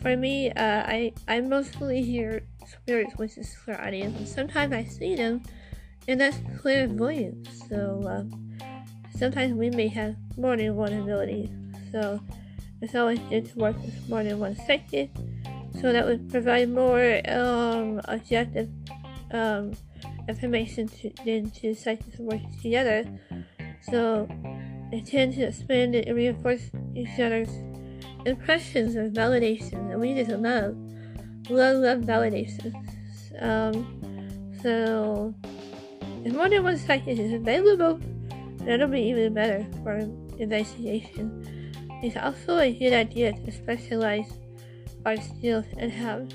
for 0.00 0.16
me, 0.16 0.50
uh, 0.50 0.82
I 0.86 1.12
I 1.26 1.40
mostly 1.40 2.02
hear 2.02 2.42
spirits, 2.68 3.14
which 3.16 3.38
is 3.38 3.54
clairaudience, 3.64 4.16
and 4.18 4.28
sometimes 4.28 4.72
I 4.72 4.84
see 4.84 5.14
them, 5.14 5.42
and 6.06 6.20
that's 6.20 6.38
clairvoyance. 6.60 7.64
So 7.68 8.02
um, 8.06 8.58
sometimes 9.16 9.54
we 9.54 9.70
may 9.70 9.88
have 9.88 10.16
more 10.36 10.56
than 10.56 10.76
one 10.76 10.92
ability. 10.92 11.50
So 11.92 12.20
it's 12.80 12.94
always 12.94 13.18
good 13.30 13.46
to 13.46 13.58
work 13.58 13.76
with 13.82 14.08
more 14.08 14.22
than 14.22 14.38
one 14.38 14.56
psychic, 14.66 15.10
so 15.80 15.92
that 15.92 16.06
would 16.06 16.30
provide 16.30 16.68
more 16.68 17.20
um, 17.28 18.00
objective 18.04 18.68
um, 19.32 19.72
information 20.28 20.88
to, 20.88 21.10
than 21.24 21.50
two 21.50 21.74
psychics 21.74 22.18
working 22.18 22.54
together. 22.62 23.04
So 23.90 24.28
they 24.90 25.00
tend 25.00 25.34
to 25.34 25.42
expand 25.42 25.94
and 25.94 26.16
reinforce 26.16 26.70
each 26.94 27.18
other's 27.18 27.50
impressions 28.26 28.96
of 28.96 29.12
validation, 29.12 29.90
and 29.92 30.00
we 30.00 30.14
just 30.14 30.30
love, 30.30 30.76
love, 31.48 31.76
love 31.76 32.00
validation. 32.00 32.74
Um, 33.40 33.86
so 34.62 35.34
if 36.24 36.32
more 36.34 36.48
than 36.48 36.62
one 36.62 36.78
psychic 36.78 37.18
is 37.18 37.32
available, 37.32 38.00
that'll 38.64 38.88
be 38.88 39.02
even 39.02 39.34
better 39.34 39.66
for 39.82 39.98
investigation. 40.38 41.44
It's 42.02 42.16
also 42.16 42.58
a 42.58 42.72
good 42.72 42.92
idea 42.92 43.32
to 43.32 43.52
specialize 43.52 44.30
our 45.04 45.16
skills 45.16 45.66
and 45.76 45.90
have 45.90 46.30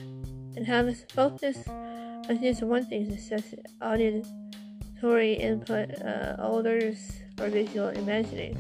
and 0.55 0.65
have 0.67 0.88
us 0.88 1.03
focus 1.10 1.67
on 1.67 2.39
just 2.41 2.63
one 2.63 2.86
thing 2.86 3.17
such 3.17 3.32
as 3.34 3.55
auditory 3.82 5.34
input, 5.34 5.89
uh, 6.01 6.36
odors, 6.39 7.22
or 7.39 7.50
visual 7.50 7.89
imagining. 7.89 8.55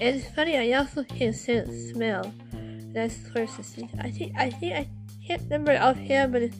And 0.00 0.16
it's 0.16 0.28
funny, 0.34 0.56
I 0.56 0.78
also 0.78 1.04
can 1.04 1.32
sense 1.32 1.92
smell. 1.92 2.32
That's 2.92 3.16
the 3.16 3.30
clairsentient. 3.30 3.90
I 4.02 4.10
think 4.10 4.32
I 4.36 4.50
think 4.50 4.72
I 4.74 4.88
can't 5.28 5.42
remember 5.42 5.78
offhand, 5.78 6.32
but 6.32 6.42
it's 6.42 6.56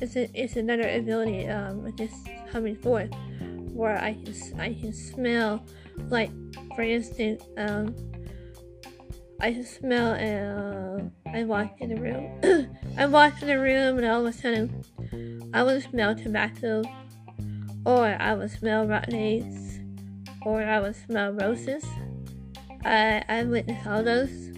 it's, 0.00 0.56
another 0.56 0.88
ability 0.88 1.48
um 1.48 1.94
just 1.96 2.28
coming 2.50 2.76
forth 2.76 3.10
where 3.72 3.98
I 3.98 4.14
can 4.14 4.34
I 4.58 4.72
can 4.74 4.92
smell 4.92 5.64
like 6.08 6.30
for 6.74 6.82
instance 6.82 7.42
um 7.56 7.94
I 9.40 9.52
can 9.52 9.66
smell 9.66 10.14
and 10.14 11.12
uh, 11.26 11.30
I 11.30 11.44
walk 11.44 11.80
in 11.80 11.90
the 11.90 12.00
room. 12.00 12.70
I 12.98 13.04
walk 13.04 13.42
in 13.42 13.48
the 13.48 13.58
room 13.58 13.98
and 13.98 14.06
all 14.06 14.26
of 14.26 14.34
a 14.34 14.38
sudden 14.38 15.50
I 15.52 15.62
would 15.62 15.82
smell 15.82 16.14
tobacco 16.14 16.82
or 17.84 18.16
I 18.18 18.32
would 18.32 18.50
smell 18.50 18.86
rotten 18.86 19.14
eggs 19.14 19.78
or 20.46 20.62
I 20.62 20.80
would 20.80 20.96
smell 20.96 21.32
roses. 21.32 21.84
I 22.82 23.22
I 23.28 23.44
witnessed 23.44 23.86
all 23.86 24.02
those, 24.02 24.55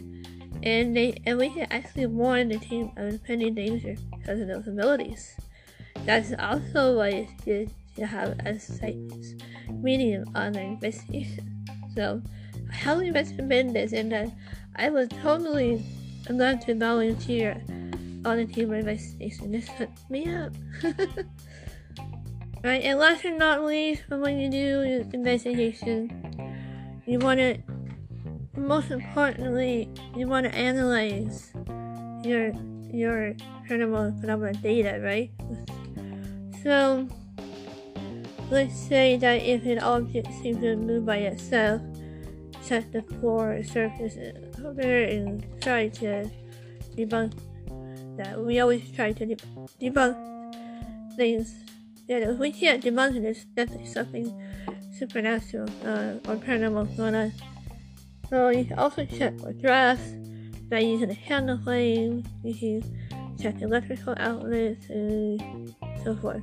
and 0.63 0.97
they 0.97 1.21
and 1.27 1.39
we 1.39 1.49
had 1.49 1.69
actually 1.71 2.07
warn 2.07 2.49
the 2.49 2.59
team 2.59 2.91
of 2.97 3.09
impending 3.09 3.55
danger 3.55 3.97
because 4.19 4.41
of 4.41 4.49
those 4.49 4.67
abilities. 4.67 5.37
That's 6.05 6.33
also 6.39 6.97
why 6.97 7.09
it's 7.09 7.45
good 7.45 7.71
to 7.97 8.07
have 8.07 8.39
a 8.47 8.59
site 8.59 8.97
medium 9.69 10.25
on 10.35 10.53
their 10.53 10.65
investigation. 10.65 11.65
So 11.95 12.23
I 12.71 12.75
highly 12.75 13.11
recommend 13.11 13.75
this, 13.75 13.93
and 13.93 14.13
uh, 14.13 14.27
I 14.77 14.91
was 14.91 15.09
totally 15.23 15.83
allowed 16.29 16.61
to 16.63 16.75
volunteer 16.75 17.63
on 18.25 18.37
the 18.37 18.47
team 18.47 18.73
of 18.73 18.79
investigation. 18.79 19.53
This 19.53 19.69
hooked 19.69 20.11
me 20.11 20.33
up. 20.33 20.53
right, 22.65 22.83
and 22.83 22.99
last 22.99 23.23
but 23.23 23.35
not 23.35 23.65
least, 23.65 24.03
when 24.09 24.39
you 24.39 24.51
do 24.51 25.07
investigation, 25.13 27.03
you 27.07 27.19
want 27.19 27.39
to, 27.41 27.59
most 28.59 28.91
importantly, 28.91 29.89
you 30.17 30.27
want 30.27 30.47
to 30.47 30.55
analyze 30.55 31.53
your 32.25 32.53
your 32.91 33.35
paranormal 33.69 34.21
phenomena 34.21 34.55
data, 34.55 35.01
right? 35.03 35.31
So, 36.63 37.07
let's 38.51 38.77
say 38.77 39.17
that 39.19 39.43
if 39.43 39.65
an 39.67 39.79
object 39.79 40.29
seems 40.43 40.61
to 40.61 40.77
move 40.77 41.07
by 41.07 41.19
itself, 41.19 41.83
check 42.67 42.91
the 42.93 43.03
floor 43.03 43.63
surface 43.63 44.17
over 44.65 44.81
and 44.81 45.45
try 45.61 45.89
to 45.89 46.31
debunk 46.97 47.33
that. 48.17 48.39
We 48.41 48.61
always 48.61 48.91
try 48.91 49.13
to 49.13 49.37
debunk 49.81 50.17
things 51.17 51.55
that 52.09 52.23
if 52.23 52.39
we 52.39 52.53
can't 52.53 52.83
debunk 52.83 53.17
it, 53.17 53.25
it's 53.25 53.45
definitely 53.45 53.87
something 53.87 54.27
supernatural 54.99 55.69
uh, 55.85 56.19
or 56.29 56.37
paranormal 56.37 56.97
going 56.97 57.15
on. 57.15 57.33
So 58.29 58.51
you 58.51 58.65
can 58.65 58.79
also 58.79 59.05
check 59.07 59.39
for 59.41 59.53
drafts 59.53 60.15
by 60.69 60.81
using 60.81 61.11
a 61.11 61.15
candle 61.15 61.59
flame. 61.59 62.25
You 62.45 62.55
can 62.55 63.37
check 63.41 63.63
electrical 63.63 64.15
outlets 64.19 64.91
and 64.91 65.75
so 66.05 66.15
forth. 66.17 66.43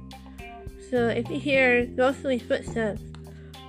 So 0.90 1.08
if 1.08 1.30
you 1.30 1.40
hear 1.40 1.86
ghostly 1.86 2.40
footsteps, 2.40 3.02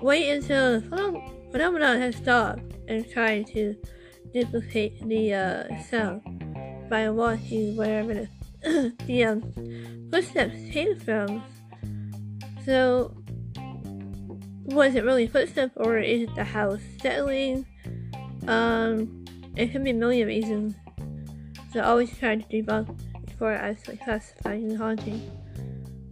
wait 0.00 0.30
until 0.30 0.80
the 0.80 1.22
phenomenon 1.50 2.00
has 2.00 2.16
stopped 2.16 2.60
and 2.88 3.08
try 3.10 3.42
to 3.42 3.74
duplicate 4.32 5.06
the 5.06 5.34
uh, 5.34 5.82
sound 5.82 6.22
by 6.88 7.10
watching 7.10 7.76
wherever 7.76 8.14
the, 8.14 8.92
the 9.06 9.24
um, 9.24 10.08
footsteps 10.10 10.56
came 10.70 10.98
from. 11.00 11.42
So, 12.64 13.14
was 14.64 14.94
it 14.94 15.04
really 15.04 15.26
footsteps 15.26 15.72
or 15.76 15.98
is 15.98 16.22
it 16.22 16.34
the 16.34 16.44
house 16.44 16.80
settling? 17.00 17.66
Um, 18.48 19.24
it 19.56 19.72
could 19.72 19.84
be 19.84 19.90
a 19.90 19.94
million 19.94 20.28
reasons. 20.28 20.74
So 21.72 21.82
always 21.82 22.16
try 22.18 22.36
to 22.36 22.44
debunk 22.44 22.98
before 23.26 23.52
actually 23.52 23.98
classifying 23.98 24.68
the 24.68 24.76
haunting. 24.76 25.20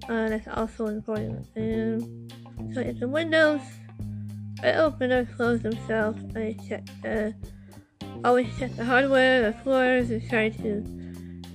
Uh, 0.08 0.28
that's 0.28 0.48
also 0.48 0.86
important. 0.86 1.46
And 1.56 2.32
so 2.74 2.80
if 2.80 3.00
the 3.00 3.08
windows 3.08 3.62
I 4.62 4.74
open 4.74 5.12
or 5.12 5.24
close 5.24 5.60
themselves, 5.60 6.22
I 6.36 6.56
check 6.68 6.84
the 7.02 7.34
always 8.24 8.46
check 8.58 8.74
the 8.76 8.84
hardware, 8.84 9.50
the 9.50 9.58
floors, 9.58 10.10
and 10.10 10.26
try 10.28 10.48
to 10.48 10.82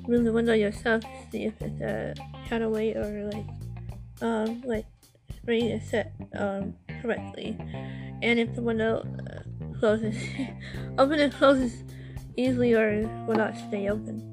move 0.08 0.24
the 0.24 0.34
window 0.34 0.54
yourself 0.54 1.02
to 1.02 1.32
see 1.32 1.46
if 1.46 1.54
it's 1.62 1.82
a 1.82 2.14
shadow 2.48 2.70
weight 2.70 2.98
or 2.98 3.30
like 3.32 3.46
um 4.22 4.62
like 4.66 4.86
spring 5.36 5.66
is 5.66 5.88
set 5.90 6.14
um 6.36 6.76
correctly. 7.02 7.58
And 8.22 8.40
if 8.40 8.54
the 8.56 8.62
window 8.62 9.06
uh, 9.28 9.29
closes, 9.80 10.16
open 10.98 11.20
and 11.20 11.34
closes 11.34 11.84
easily 12.38 12.74
or 12.74 13.08
will 13.28 13.36
not 13.36 13.56
stay 13.68 13.90
open. 13.90 14.26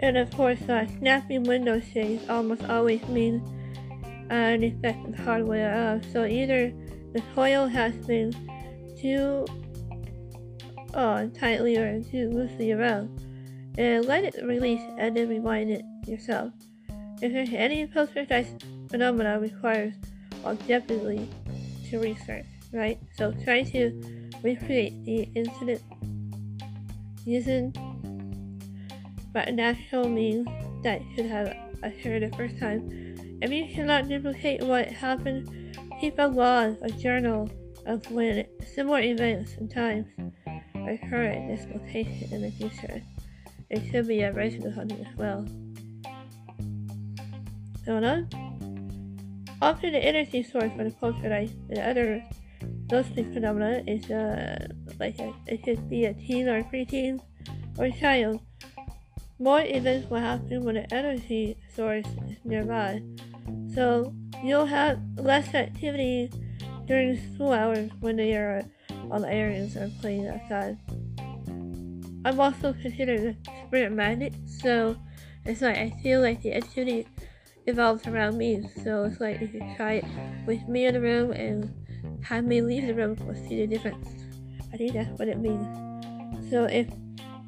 And 0.00 0.16
of 0.16 0.30
course, 0.30 0.62
uh, 0.68 0.86
snappy 0.98 1.38
window 1.38 1.80
shades 1.80 2.28
almost 2.28 2.64
always 2.64 3.02
mean 3.08 3.42
uh, 4.30 4.56
defective 4.56 5.18
hardware. 5.18 5.74
Uh, 5.74 6.12
so 6.12 6.24
either 6.24 6.72
the 7.12 7.22
coil 7.34 7.66
has 7.66 7.94
been 8.06 8.32
too 9.00 9.44
uh, 10.94 11.26
tightly 11.38 11.76
or 11.76 12.00
too 12.02 12.30
loosely 12.30 12.72
around, 12.72 13.20
and 13.76 14.04
let 14.06 14.24
it 14.24 14.36
release 14.44 14.82
and 14.98 15.16
then 15.16 15.28
rewind 15.28 15.70
it 15.70 15.84
yourself. 16.06 16.52
If 17.20 17.32
there's 17.32 17.52
any 17.52 17.86
poltergeist 17.86 18.64
phenomena 18.88 19.40
requires 19.40 19.94
objectively 20.44 21.28
to 21.90 21.98
research, 21.98 22.46
right? 22.72 22.98
So 23.16 23.32
try 23.44 23.62
to 23.62 24.30
recreate 24.42 25.04
the 25.04 25.28
incident 25.34 25.82
using 27.24 27.72
natural 29.52 30.08
means 30.08 30.48
that 30.82 31.00
should 31.14 31.26
have 31.26 31.54
occurred 31.82 32.22
the 32.22 32.36
first 32.36 32.58
time. 32.58 32.88
If 33.40 33.50
you 33.50 33.66
cannot 33.72 34.08
duplicate 34.08 34.62
what 34.62 34.88
happened, 34.88 35.76
keep 36.00 36.18
a 36.18 36.26
log, 36.26 36.76
a 36.82 36.90
journal 36.90 37.48
of 37.86 38.10
when 38.10 38.46
similar 38.74 39.00
events 39.00 39.54
and 39.58 39.70
times 39.70 40.06
occur 40.74 41.24
at 41.24 41.48
this 41.48 41.66
location 41.72 42.28
in 42.32 42.42
the 42.42 42.50
future. 42.50 43.02
It 43.70 43.90
should 43.90 44.08
be 44.08 44.22
a 44.22 44.32
resident 44.32 44.74
hunting 44.74 45.06
as 45.06 45.16
well. 45.16 45.46
Going 47.84 48.04
on? 48.04 48.28
Often 49.60 49.92
the 49.92 50.04
energy 50.04 50.42
source 50.42 50.70
for 50.76 50.84
the 50.84 50.90
poltergeist 50.90 51.54
and 51.70 51.78
other 51.78 52.22
ghostly 52.88 53.24
phenomena 53.24 53.82
is 53.86 54.10
uh, 54.10 54.66
like 54.98 55.18
a, 55.18 55.32
it 55.46 55.62
could 55.64 55.88
be 55.88 56.06
a 56.06 56.14
teen 56.14 56.48
or 56.48 56.62
preteen 56.64 57.20
or 57.78 57.90
child 57.90 58.40
more 59.40 59.60
events 59.60 60.10
will 60.10 60.18
happen 60.18 60.64
when 60.64 60.74
the 60.74 60.92
energy 60.92 61.56
source 61.74 62.06
is 62.28 62.38
nearby. 62.44 63.00
So 63.74 64.12
you'll 64.42 64.66
have 64.66 65.00
less 65.16 65.54
activity 65.54 66.30
during 66.86 67.16
school 67.34 67.52
hours 67.52 67.90
when 68.00 68.16
they 68.16 68.34
are 68.34 68.64
on 69.10 69.22
the 69.22 69.32
areas 69.32 69.76
or 69.76 69.90
playing 70.00 70.26
outside. 70.26 70.76
I'm 72.24 72.40
also 72.40 72.72
considered 72.72 73.36
a 73.36 73.66
spirit 73.66 73.92
magnet, 73.92 74.34
so 74.46 74.96
it's 75.44 75.62
like 75.62 75.78
I 75.78 75.90
feel 76.02 76.20
like 76.20 76.42
the 76.42 76.54
activity 76.54 77.06
evolves 77.66 78.06
around 78.08 78.38
me. 78.38 78.68
So 78.82 79.04
it's 79.04 79.20
like 79.20 79.40
if 79.40 79.54
you 79.54 79.62
try 79.76 79.94
it 79.94 80.04
with 80.46 80.66
me 80.68 80.86
in 80.86 80.94
the 80.94 81.00
room 81.00 81.30
and 81.30 81.72
have 82.22 82.44
me 82.44 82.62
leave 82.62 82.86
the 82.86 82.94
room, 82.94 83.16
see 83.48 83.56
the 83.56 83.66
difference. 83.66 84.08
I 84.72 84.76
think 84.76 84.92
that's 84.92 85.18
what 85.18 85.28
it 85.28 85.38
means. 85.38 85.66
So 86.50 86.64
if 86.64 86.88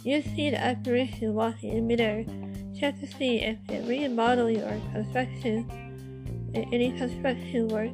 you 0.04 0.22
see 0.22 0.50
the 0.50 0.58
apparition 0.58 1.34
walking 1.34 1.76
in 1.76 1.86
midair. 1.86 2.24
Check 2.78 2.98
to 3.00 3.06
see 3.06 3.42
if 3.42 3.58
the 3.66 3.82
remodeling 3.82 4.62
or 4.62 4.80
construction, 4.92 5.68
any 6.54 6.92
construction 6.92 7.68
work, 7.68 7.90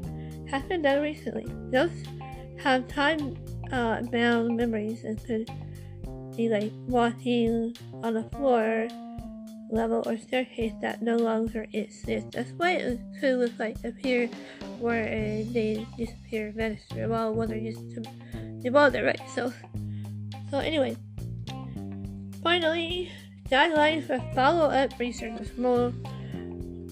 has 0.49 0.62
been 0.64 0.83
done 0.83 1.03
recently. 1.03 1.47
Those 1.73 2.05
have 2.62 2.87
time 2.87 3.37
uh, 3.73 4.03
bound 4.03 4.57
memories 4.57 5.03
and 5.03 5.19
could 5.27 5.51
be 6.37 6.49
like 6.49 6.71
walking 6.87 7.77
on 8.05 8.14
the 8.14 8.23
floor, 8.23 8.87
level, 9.70 10.02
or 10.07 10.16
staircase 10.16 10.72
that 10.81 11.02
no 11.02 11.16
longer 11.16 11.66
exists. 11.72 12.31
That's 12.33 12.50
why 12.52 12.72
it 12.72 13.00
could 13.20 13.38
look 13.38 13.52
like 13.59 13.76
appear 13.85 14.29
where 14.79 15.44
they 15.44 15.87
disappear, 15.96 16.52
vanish, 16.55 16.83
while 16.92 17.40
are 17.40 17.55
used 17.55 17.94
to 17.94 18.02
evolve 18.64 18.94
it, 18.94 19.05
right? 19.05 19.20
So, 19.35 19.52
so 20.50 20.59
anyway. 20.59 20.96
Finally, 22.42 23.11
guidelines 23.50 24.07
for 24.07 24.20
follow-up 24.35 24.92
research 24.98 25.40
is 25.40 25.57
more, 25.59 25.92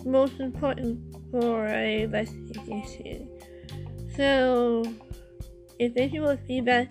most 0.05 0.41
important 0.41 0.99
for 1.31 1.67
a 1.67 2.03
investigation. 2.03 3.29
So, 4.17 4.85
if 5.79 5.95
visual 5.95 6.37
feedback 6.47 6.89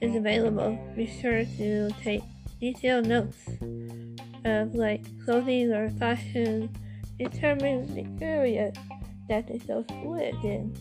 is 0.00 0.16
available, 0.16 0.78
be 0.96 1.06
sure 1.06 1.44
to 1.44 1.90
take 2.02 2.22
detailed 2.60 3.06
notes 3.06 3.38
of 4.44 4.74
like 4.74 5.04
clothing 5.24 5.72
or 5.72 5.90
fashion, 5.90 6.74
determine 7.18 7.94
the 7.94 8.24
area 8.24 8.72
that 9.28 9.46
the 9.46 9.58
ghost 9.58 9.90
lived 10.04 10.44
in, 10.44 10.74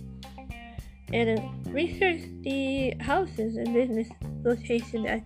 and 1.14 1.74
research 1.74 2.22
the 2.42 2.94
houses 3.00 3.58
and 3.58 3.74
business 3.74 4.10
location 4.44 5.04
that 5.04 5.24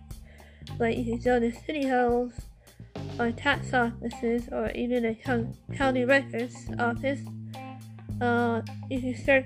like 0.79 0.97
you 0.97 1.03
can 1.03 1.19
go 1.19 1.39
to 1.39 1.51
city 1.65 1.87
halls 1.87 2.33
or 3.19 3.31
tax 3.31 3.73
offices 3.73 4.49
or 4.51 4.69
even 4.71 5.05
a 5.05 5.15
county 5.75 6.05
records 6.05 6.55
office. 6.79 7.19
Uh, 8.21 8.61
you 8.89 9.01
can 9.01 9.15
search 9.15 9.45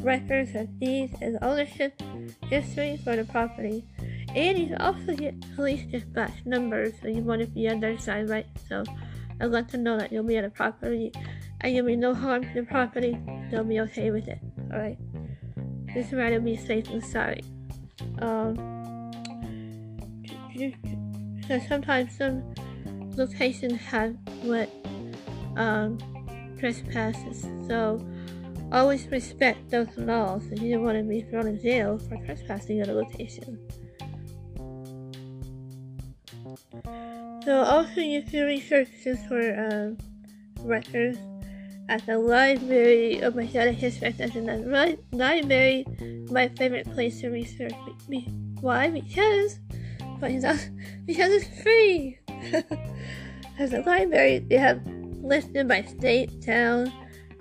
records 0.00 0.54
of 0.54 0.78
deeds 0.78 1.14
and 1.20 1.38
ownership 1.42 2.00
history 2.48 2.98
for 3.02 3.16
the 3.16 3.24
property. 3.24 3.84
And 4.34 4.58
you 4.58 4.66
can 4.66 4.78
also 4.78 5.14
get 5.14 5.40
police 5.54 5.84
dispatch 5.86 6.44
numbers 6.44 6.94
when 7.02 7.14
you 7.14 7.22
want 7.22 7.40
to 7.42 7.46
be 7.46 7.68
on 7.68 7.80
their 7.80 7.98
side, 7.98 8.28
right? 8.28 8.46
So 8.68 8.82
I'll 9.40 9.48
let 9.48 9.68
them 9.68 9.84
know 9.84 9.96
that 9.98 10.12
you'll 10.12 10.24
be 10.24 10.36
at 10.36 10.44
a 10.44 10.50
property 10.50 11.12
and 11.60 11.74
you'll 11.74 11.86
be 11.86 11.96
no 11.96 12.14
harm 12.14 12.42
to 12.42 12.54
the 12.54 12.62
property. 12.64 13.16
They'll 13.50 13.64
be 13.64 13.80
okay 13.80 14.10
with 14.10 14.26
it, 14.28 14.40
alright? 14.72 14.98
Just 15.92 16.12
rather 16.12 16.40
be 16.40 16.56
safe 16.56 16.86
than 16.86 17.00
sorry. 17.00 17.44
Um, 18.18 18.56
so 21.46 21.60
sometimes 21.68 22.16
some 22.16 22.54
locations 23.16 23.80
have 23.82 24.16
what 24.42 24.68
um, 25.56 25.98
trespasses. 26.58 27.46
So 27.68 28.04
always 28.72 29.06
respect 29.08 29.70
those 29.70 29.96
laws 29.96 30.44
if 30.50 30.60
you 30.60 30.72
don't 30.74 30.84
want 30.84 30.98
to 30.98 31.04
be 31.04 31.22
thrown 31.22 31.46
in 31.46 31.60
jail 31.60 31.98
for 31.98 32.16
trespassing 32.24 32.80
at 32.80 32.88
a 32.88 32.92
location. 32.92 33.58
So 37.44 37.62
also 37.62 38.00
you 38.00 38.22
can 38.22 38.46
research 38.46 38.88
this 39.04 39.24
for 39.26 39.40
um, 39.58 39.98
records 40.60 41.18
at 41.90 42.06
the 42.06 42.18
library. 42.18 43.22
Oh 43.22 43.30
my 43.32 43.44
god, 43.44 43.68
I 43.68 43.74
just 43.74 44.00
read 44.00 44.16
that 44.16 44.32
the 44.32 44.98
library. 45.12 45.84
My 46.30 46.48
favorite 46.48 46.90
place 46.94 47.20
to 47.20 47.28
research. 47.28 47.74
Why? 48.60 48.88
Because 48.88 49.58
because 50.20 51.32
it's 51.32 51.62
free. 51.62 52.18
As 53.58 53.72
a 53.74 53.80
library, 53.80 54.38
they 54.38 54.56
have 54.56 54.80
listed 55.22 55.68
by 55.68 55.82
state, 55.82 56.42
town, 56.42 56.90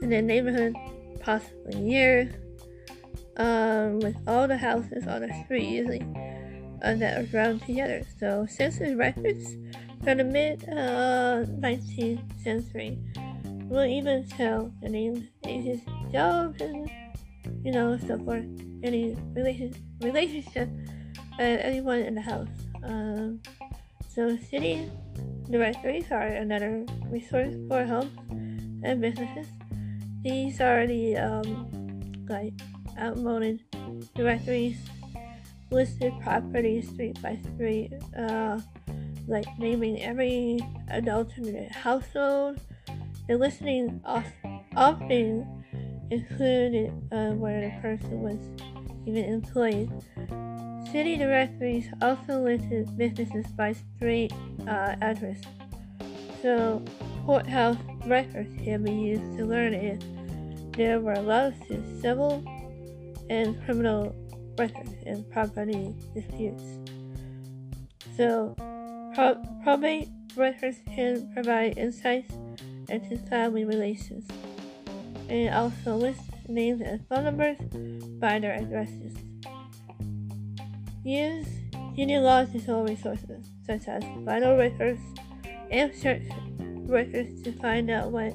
and 0.02 0.12
then 0.12 0.28
neighborhood, 0.28 0.76
possibly 1.22 1.80
year, 1.80 2.30
um, 3.38 4.00
with 4.00 4.18
all 4.28 4.48
the 4.48 4.58
houses 4.58 5.08
on 5.08 5.22
the 5.22 5.44
street 5.46 5.68
usually 5.68 6.02
uh, 6.84 6.94
that 6.96 7.20
are 7.20 7.26
ground 7.28 7.62
together. 7.62 8.04
So 8.20 8.46
census 8.50 8.96
records 8.96 9.56
from 10.04 10.18
the 10.18 10.24
mid 10.24 10.64
uh, 10.70 11.46
19th 11.64 12.44
century 12.44 13.00
will 13.70 13.86
even 13.86 14.28
tell 14.28 14.72
the 14.82 14.90
names, 14.90 15.26
ages, 15.48 15.80
jobs, 16.12 16.62
and 16.62 16.90
you 17.64 17.72
know, 17.72 17.98
so 17.98 18.18
forth, 18.20 18.46
any 18.84 19.16
relation, 19.34 19.74
relationship, 20.02 20.70
and 21.40 21.60
anyone 21.62 22.00
in 22.00 22.16
the 22.16 22.22
house. 22.22 22.48
Um, 22.84 23.42
so 24.10 24.36
city 24.38 24.90
directories 25.50 26.12
are 26.12 26.28
another 26.28 26.86
resource 27.10 27.56
for 27.68 27.86
homes 27.86 28.12
and 28.84 29.02
businesses. 29.02 29.48
These 30.22 30.60
are 30.62 30.86
the 30.86 31.18
um, 31.18 32.26
like 32.28 32.54
outmoded 33.00 33.64
directories 34.16 34.78
listed 35.72 36.14
properties 36.22 36.90
street 36.90 37.20
by 37.22 37.38
street, 37.56 37.94
uh, 38.18 38.60
like 39.28 39.46
naming 39.58 40.02
every 40.02 40.60
adult 40.90 41.38
in 41.38 41.44
the 41.44 41.74
household. 41.74 42.60
The 43.28 43.38
listing 43.38 44.02
often 44.76 45.64
included 46.12 46.92
uh, 47.12 47.32
where 47.32 47.62
the 47.62 47.82
person 47.82 48.22
was 48.22 48.40
even 49.06 49.26
employed. 49.26 49.90
City 50.92 51.18
directories 51.18 51.88
also 52.02 52.42
listed 52.42 52.96
businesses 52.98 53.48
by 53.54 53.74
street 53.74 54.32
uh, 54.68 54.96
address, 55.02 55.42
so 56.42 56.84
courthouse 57.26 57.78
records 58.06 58.54
can 58.64 58.84
be 58.84 58.92
used 58.92 59.38
to 59.38 59.46
learn 59.46 59.74
if 59.74 60.00
there 60.74 61.00
were 61.00 61.20
lawsuits, 61.20 62.02
civil 62.02 62.44
and 63.30 63.64
criminal 63.66 64.16
records 64.58 64.94
and 65.06 65.30
property 65.32 65.96
disputes. 66.14 66.64
So, 68.16 68.56
pro- 69.14 69.42
probate 69.64 70.10
records 70.36 70.78
can 70.96 71.32
provide 71.34 71.78
insights 71.78 72.34
into 72.90 73.18
family 73.30 73.66
relations 73.66 74.26
and 75.30 75.54
also 75.54 75.96
list 75.96 76.22
names 76.48 76.82
and 76.82 77.06
phone 77.08 77.24
numbers 77.24 77.58
by 78.20 78.40
their 78.40 78.54
addresses. 78.54 79.14
Use 81.04 81.48
genealogical 81.96 82.84
resources 82.84 83.50
such 83.66 83.88
as 83.88 84.04
vital 84.20 84.58
records 84.58 85.02
and 85.72 85.94
search 85.94 86.24
records 86.86 87.42
to 87.44 87.52
find 87.54 87.90
out 87.90 88.12
what 88.12 88.34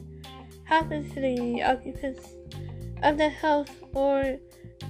happened 0.64 1.12
to 1.12 1.20
the 1.20 1.62
occupants 1.62 2.34
of 3.02 3.16
the 3.16 3.28
house 3.28 3.68
or 3.94 4.38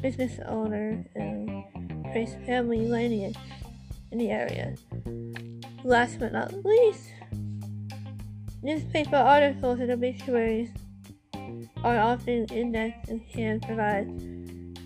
business 0.03 0.39
owner 0.47 1.05
and 1.15 1.65
trace 2.13 2.35
family 2.47 2.87
lineage 2.87 3.37
in 4.11 4.19
the 4.19 4.31
area. 4.31 4.75
Last 5.89 6.19
but 6.19 6.35
not 6.35 6.53
least, 6.67 7.15
newspaper 8.63 9.17
articles 9.17 9.81
and 9.81 9.91
obituaries 9.91 10.69
are 11.83 11.99
often 11.99 12.45
indexed 12.53 13.09
and 13.09 13.27
can 13.31 13.59
provide 13.61 14.07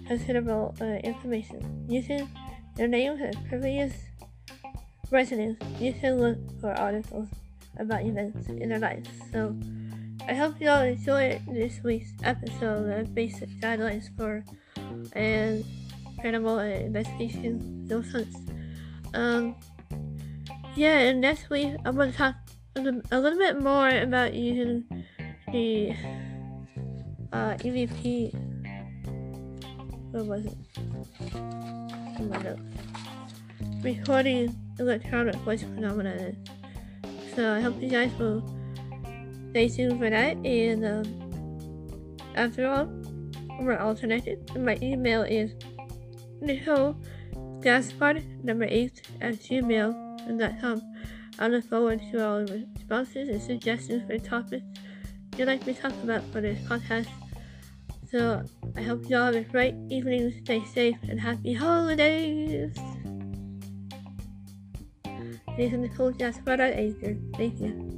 considerable 0.07 0.77
uh, 0.81 1.03
information. 1.03 1.85
Using 1.89 2.31
their 2.77 2.87
names 2.87 3.21
and 3.21 3.37
previous 3.49 3.93
residents, 5.11 5.61
you 5.81 5.93
can 5.93 6.21
look 6.21 6.39
for 6.61 6.71
articles 6.71 7.27
about 7.81 8.07
events 8.07 8.47
in 8.47 8.69
their 8.69 8.79
lives. 8.79 9.11
So, 9.33 9.57
I 10.29 10.35
hope 10.35 10.61
you 10.61 10.69
all 10.69 10.83
enjoyed 10.83 11.43
this 11.49 11.83
week's 11.83 12.13
episode 12.23 12.89
of 12.97 13.13
Basic 13.13 13.49
Guidelines 13.59 14.09
for 14.17 14.45
and 15.15 15.65
Paranormal 16.21 16.81
Investigation 16.81 17.89
Those 17.89 18.13
Hunts. 18.13 18.37
Um, 19.15 19.57
yeah, 20.75 20.99
and 20.99 21.21
next 21.21 21.51
week 21.51 21.75
I'm 21.85 21.97
going 21.97 22.13
to 22.13 22.17
talk 22.17 22.35
a 22.77 22.81
little 22.81 23.39
bit 23.39 23.61
more 23.61 23.89
about 23.89 24.35
using 24.35 24.85
the 25.53 25.91
uh, 27.33 27.55
EVP. 27.61 28.35
What 30.13 30.27
was 30.27 30.47
it? 30.47 30.57
In 32.19 32.29
my 32.31 32.39
notes. 32.39 32.63
Recording 33.83 34.57
electronic 34.79 35.35
voice 35.37 35.63
phenomenon. 35.63 36.37
So 37.35 37.55
I 37.55 37.61
hope 37.61 37.81
you 37.81 37.89
guys 37.89 38.13
will 38.19 38.43
stay 39.51 39.69
tuned 39.69 39.99
for 39.99 40.11
that. 40.11 40.37
And 40.45 40.85
um, 40.85 42.17
after 42.35 42.67
all, 42.67 42.87
we're 43.61 43.79
alternated. 43.79 44.57
My 44.57 44.79
email 44.83 45.23
is 45.23 45.55
Nicole 46.41 46.97
Gaspard 47.61 48.45
number 48.45 48.67
eight 48.69 49.03
at 49.21 49.35
gmail.com. 49.35 50.12
I 51.39 51.49
look 51.49 51.65
forward 51.65 52.01
to 52.11 52.27
all 52.27 52.41
responses 52.41 53.29
and 53.29 53.41
suggestions 53.43 54.03
for 54.07 54.19
topics 54.19 54.65
you'd 55.37 55.49
like 55.49 55.67
me 55.67 55.75
to 55.75 55.81
talk 55.81 55.93
about 56.03 56.23
for 56.33 56.41
this 56.41 56.59
podcast. 56.61 57.09
So 58.11 58.43
I 58.77 58.83
hope 58.83 59.09
you 59.09 59.17
all 59.17 59.27
have 59.27 59.35
a 59.35 59.41
great 59.41 59.75
evening, 59.89 60.33
stay 60.45 60.63
safe, 60.65 60.99
and 61.09 61.21
happy 61.21 61.55
holidays. 61.55 62.77
Thank 67.37 67.61
you. 67.61 67.92